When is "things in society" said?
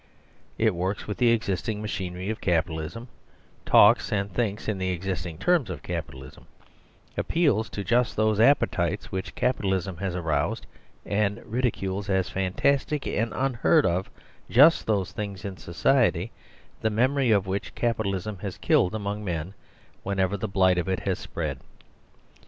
15.11-16.31